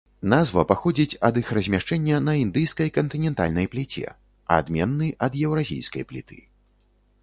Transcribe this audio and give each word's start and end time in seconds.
Назва 0.31 0.61
паходзіць 0.69 1.19
ад 1.29 1.37
іх 1.41 1.51
размяшчэння 1.57 2.17
на 2.29 2.33
індыйскай 2.45 2.89
кантынентальнай 2.97 3.71
пліце, 3.77 4.07
адменны 4.59 5.07
ад 5.29 5.41
еўразійскай 5.49 6.03
пліты. 6.13 6.47